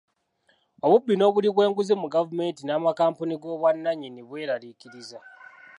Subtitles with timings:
[0.85, 5.19] Obubbi n'obuli bw'enguzi mu gavumenti n'amakampuni g'obwannannyini bweraliikiriza.